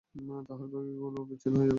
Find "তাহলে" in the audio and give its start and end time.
0.47-0.65